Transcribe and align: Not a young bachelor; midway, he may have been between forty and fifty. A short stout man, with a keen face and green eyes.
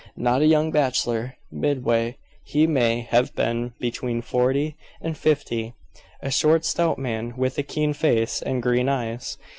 Not 0.17 0.41
a 0.41 0.47
young 0.47 0.71
bachelor; 0.71 1.35
midway, 1.51 2.17
he 2.43 2.65
may 2.65 3.01
have 3.01 3.35
been 3.35 3.73
between 3.79 4.23
forty 4.23 4.75
and 4.99 5.15
fifty. 5.15 5.75
A 6.23 6.31
short 6.31 6.65
stout 6.65 6.97
man, 6.97 7.35
with 7.37 7.59
a 7.59 7.61
keen 7.61 7.93
face 7.93 8.41
and 8.41 8.63
green 8.63 8.89
eyes. 8.89 9.37